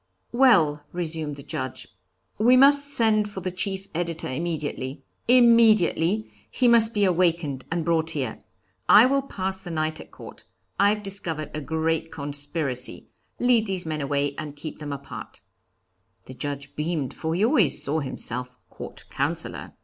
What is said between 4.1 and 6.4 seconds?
immediately immediately,